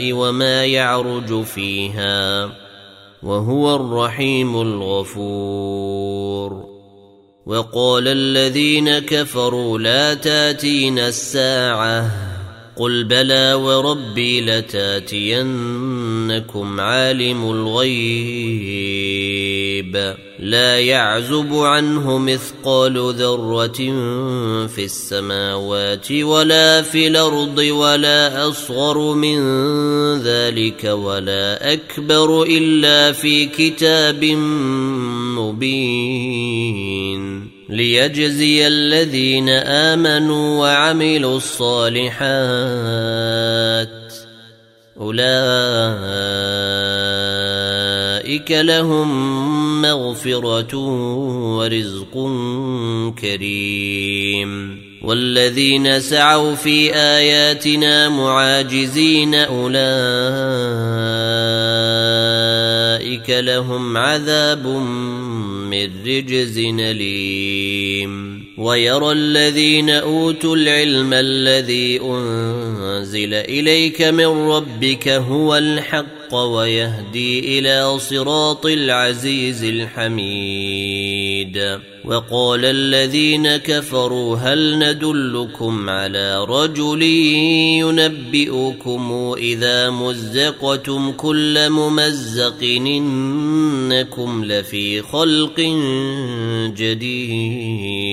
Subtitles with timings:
[0.00, 2.50] وما يعرج فيها
[3.22, 6.36] وهو الرحيم الغفور.
[7.46, 12.10] وقال الذين كفروا لا تاتين الساعة
[12.76, 15.60] قل بلى وربي لتاتينكم
[16.80, 19.35] عالم الغيب.
[20.38, 23.76] لا يعزب عنه مثقال ذرة
[24.66, 29.38] في السماوات ولا في الأرض ولا أصغر من
[30.22, 34.24] ذلك ولا أكبر إلا في كتاب
[35.38, 36.86] مبين.
[37.68, 42.16] ليجزي الذين آمنوا وعملوا الصالحات
[45.00, 46.95] أولئك
[48.50, 50.76] لهم مغفرة
[51.56, 52.12] ورزق
[53.20, 54.82] كريم.
[55.02, 59.76] والذين سعوا في آياتنا معاجزين أولئك
[63.30, 64.66] لهم عذاب
[65.70, 68.46] من رجز أليم.
[68.58, 79.64] ويرى الذين أوتوا العلم الذي أنزل إليك من ربك هو الحق ويهدي إلى صراط العزيز
[79.64, 81.56] الحميد.
[82.04, 87.02] وقال الذين كفروا هل ندلكم على رجل
[87.82, 95.60] ينبئكم إذا مزقتم كل ممزق إنكم لفي خلق
[96.76, 98.06] جديد.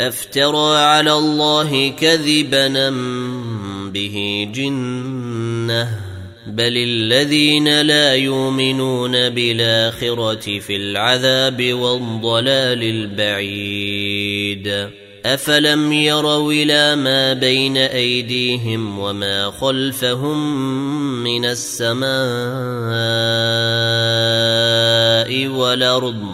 [0.00, 2.90] أفترى على الله كذبا
[3.90, 6.03] به جنة؟
[6.46, 14.68] بل الذين لا يؤمنون بالاخره في العذاب والضلال البعيد
[15.26, 20.64] افلم يروا إلى ما بين ايديهم وما خلفهم
[21.24, 22.08] من السماء
[25.48, 26.24] والارض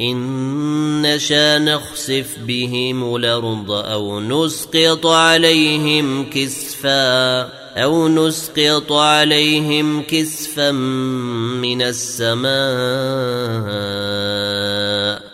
[0.00, 12.54] ان نشا نخسف بهم الأرض أو نسقط عليهم كسفا أو نسقط عليهم كسفا من السماء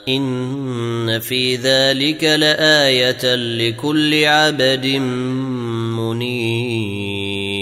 [0.09, 4.87] إن في ذلك لآية لكل عبد
[5.97, 7.61] منيب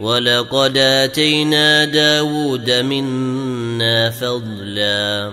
[0.00, 5.32] ولقد آتينا داود منا فضلا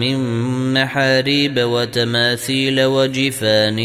[0.00, 0.18] من
[0.74, 3.78] محاريب وتماثيل وجفان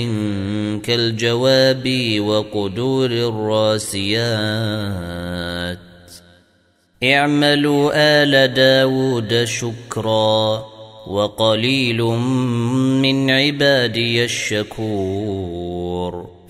[0.82, 1.86] كالجواب
[2.20, 4.18] وقدور الراسيات.
[7.04, 10.66] اعملوا آل داود شكرا
[11.08, 12.02] وقليل
[13.02, 15.64] من عبادي الشكور.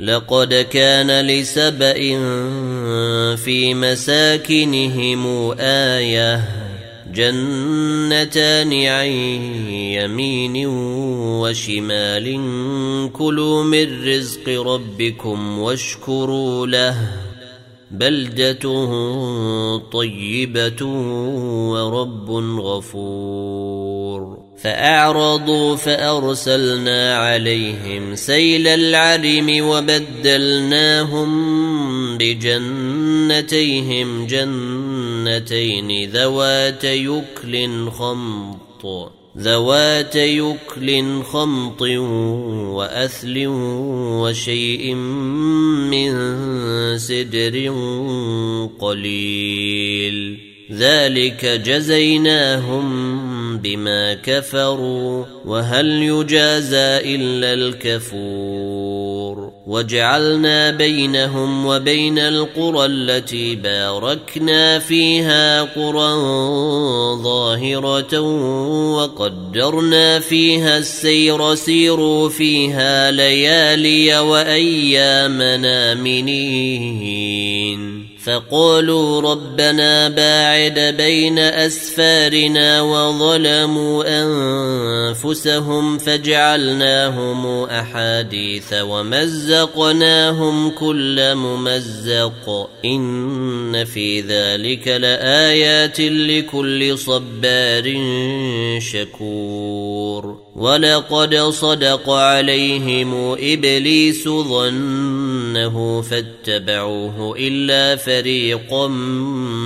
[0.00, 1.94] لقد كان لسبأ
[3.36, 6.48] في مساكنهم آية
[7.12, 9.06] جنتان عن
[9.70, 10.66] يمين
[11.40, 12.40] وشمال.
[13.12, 17.08] كلوا من رزق ربكم واشكروا له.
[17.90, 18.62] بلدة
[19.92, 20.86] طيبة
[21.70, 22.30] ورب
[22.60, 24.43] غفور.
[24.64, 31.28] فأعرضوا فأرسلنا عليهم سيل العرم وبدلناهم
[32.18, 33.66] بجنتيهم
[34.26, 41.82] جنتين ذوات يكل خمط ذوات يكل خمط
[42.72, 43.46] وأثل
[44.20, 46.12] وشيء من
[46.98, 47.74] سدر
[48.78, 50.43] قليل.
[50.72, 52.84] ذلك جزيناهم
[53.58, 59.52] بما كفروا وهل يجازى إلا الكفور.
[59.66, 66.14] وجعلنا بينهم وبين القرى التي باركنا فيها قرى
[67.22, 68.20] ظاهرة
[68.94, 75.38] وقدرنا فيها السير سيروا فيها ليالي وايام
[76.00, 77.43] منين.
[78.24, 92.68] فقالوا ربنا باعد بين أسفارنا وظلموا أنفسهم فجعلناهم أحاديث ومزقناهم كل ممزق.
[92.84, 97.84] إن في ذلك لآيات لكل صبار
[98.78, 100.44] شكور.
[100.56, 104.26] ولقد صدق عليهم إبليس
[105.54, 108.88] ظنه فاتبعوه الا فريقا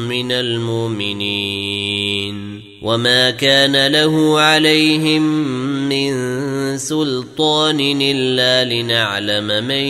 [0.08, 1.78] من المؤمنين
[2.82, 5.22] وما كان له عليهم
[5.88, 6.12] من
[6.78, 9.86] سلطان الا لنعلم من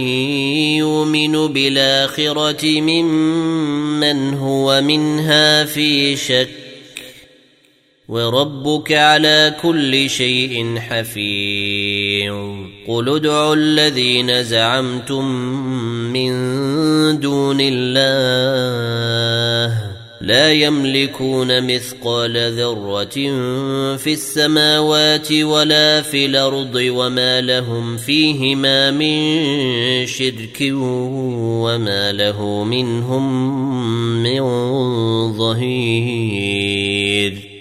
[0.78, 6.67] يؤمن بالاخره ممن هو منها في شك
[8.08, 12.34] وربك على كل شيء حفيظ.
[12.88, 15.24] قل ادعوا الذين زعمتم
[16.12, 16.30] من
[17.20, 18.78] دون الله
[20.20, 23.16] لا يملكون مثقال ذرة
[23.96, 29.36] في السماوات ولا في الأرض وما لهم فيهما من
[30.06, 33.24] شرك وما له منهم
[34.22, 34.42] من
[35.38, 36.17] ظهير.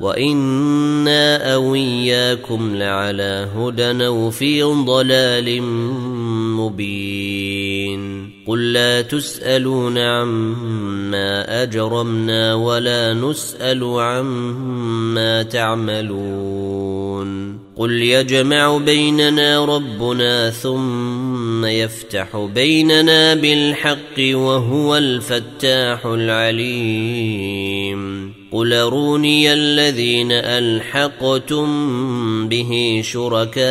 [0.00, 5.62] وإنا أو إياكم لعلى هدى أو في ضلال
[6.56, 16.84] مبين قل لا تسألون عما أجرمنا ولا نسأل عما تعملون
[17.76, 27.44] قل يجمع بيننا ربنا ثم يفتح بيننا بالحق وهو الفتاح العليم
[28.54, 31.68] قل اروني الذين ألحقتم
[32.48, 33.64] به شركاء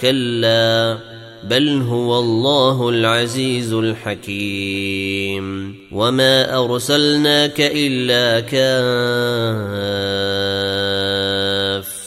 [0.00, 0.98] كلا
[1.44, 5.46] بل هو الله العزيز الحكيم.
[5.92, 8.40] وما أرسلناك إلا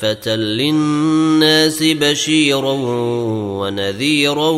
[0.02, 2.72] كافة للناس بشيرا
[3.60, 4.50] ونذيرا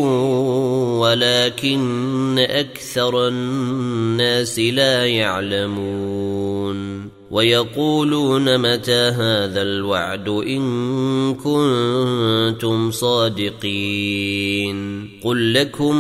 [1.01, 14.81] ولكن أكثر الناس لا يعلمون ويقولون متى هذا الوعد إن كنتم صادقين
[15.23, 15.95] قل لكم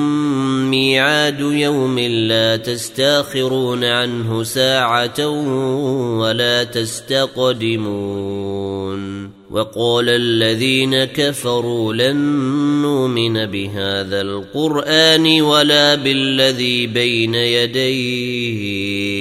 [0.69, 5.27] ميعاد يوم لا تستاخرون عنه ساعة
[6.19, 8.21] ولا تستقدمون
[9.51, 12.17] وقال الذين كفروا لن
[12.81, 19.20] نؤمن بهذا القرآن ولا بالذي بين يديه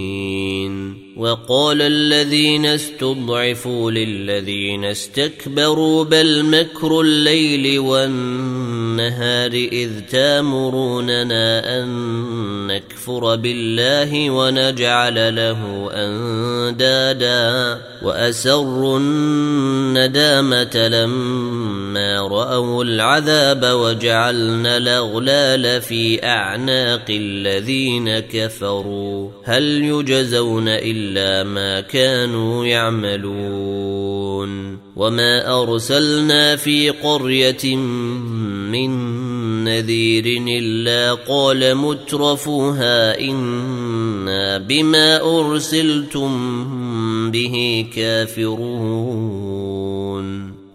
[1.31, 11.87] وقال الذين استضعفوا للذين استكبروا بل مكر الليل والنهار إذ تامروننا أن
[12.67, 28.19] نكفر بالله ونجعل له أندادا وأسروا الندامة لما رأوا العذاب وجعلنا الأغلال في أعناق الذين
[28.19, 34.51] كفروا هل يجزون إلا ما كانوا يعملون
[34.95, 38.91] وما أرسلنا في قرية من
[39.63, 46.31] نذير إلا قال مترفوها إنا بما أرسلتم
[47.31, 49.41] به كافرون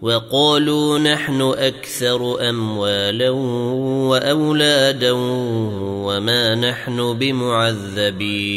[0.02, 3.30] وقالوا نحن أكثر أموالا
[4.10, 5.12] وأولادا
[6.06, 8.56] وما نحن بمعذبين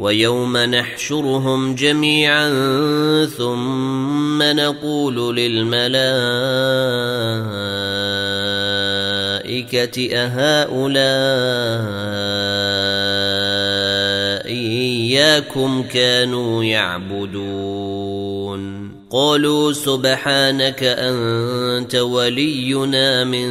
[0.00, 2.48] ويوم نحشرهم جميعا
[3.26, 5.96] ثم نقول للملائكة
[10.12, 10.90] أهؤلاء
[14.46, 18.10] إياكم كانوا يعبدون.
[19.10, 23.50] قالوا سبحانك أنت ولينا من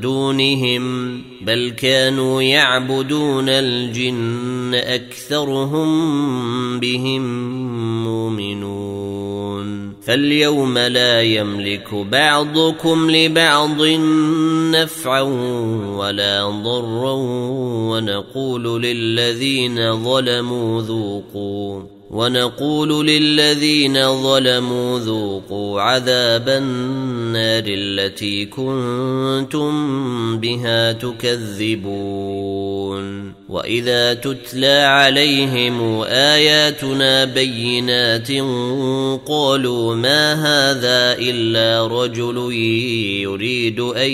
[0.00, 1.29] دونهم.
[1.40, 5.90] بل كانوا يعبدون الجن أكثرهم
[6.80, 7.22] بهم
[8.04, 9.94] مؤمنون.
[10.02, 13.82] فاليوم لا يملك بعضكم لبعض
[14.74, 15.20] نفعا
[15.96, 17.12] ولا ضرا
[17.90, 29.70] ونقول للذين ظلموا ذوقوا ونقول للذين ظلموا ذوقوا عذاب النار التي كنتم
[30.38, 32.20] بها تكذبون.
[33.50, 38.28] وإذا تتلى عليهم آياتنا بينات
[39.26, 42.52] قالوا ما هذا إلا رجل
[43.22, 44.10] يريد أن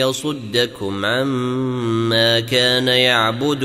[0.00, 3.64] يصدكم عما كان يعبد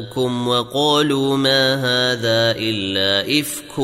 [0.00, 3.78] اباؤكم وقالوا ما هذا إلا إفك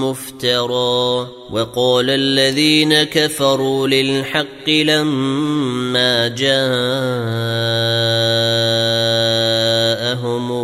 [0.00, 1.28] مفترى.
[1.50, 6.60] وقال الذين كفروا للحق لما جاءهم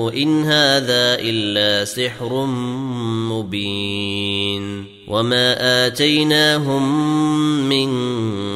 [0.09, 2.47] إن هذا إلا سحر
[3.31, 4.87] مبين.
[5.09, 6.85] وما آتيناهم
[7.69, 7.89] من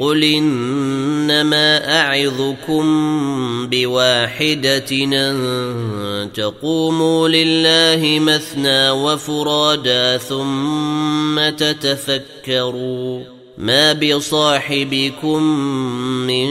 [0.00, 2.86] قل ان انما اعظكم
[3.66, 13.22] بواحده ان تقوموا لله مثنى وفرادا ثم تتفكروا
[13.58, 15.42] ما بصاحبكم
[16.26, 16.48] من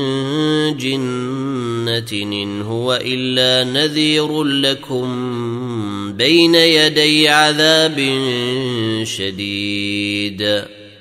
[0.78, 5.08] جنه ان هو الا نذير لكم
[6.14, 7.98] بين يدي عذاب
[9.04, 10.64] شديد